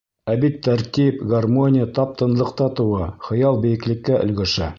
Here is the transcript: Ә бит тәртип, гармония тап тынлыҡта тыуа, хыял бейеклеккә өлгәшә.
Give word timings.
Ә 0.31 0.35
бит 0.43 0.55
тәртип, 0.67 1.19
гармония 1.33 1.89
тап 1.99 2.17
тынлыҡта 2.23 2.71
тыуа, 2.81 3.11
хыял 3.29 3.61
бейеклеккә 3.69 4.21
өлгәшә. 4.27 4.69